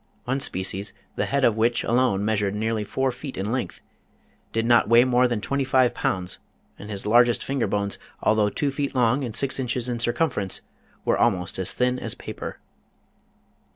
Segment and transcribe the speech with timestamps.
[0.23, 3.81] One species, the head of which alone measured nearly four feet in length,
[4.51, 6.39] did not weigh more than twenty five pounds,
[6.79, 10.61] and his largest finger bones, although two feet long and six inches in circumference,
[11.05, 12.57] were almost as thin as paper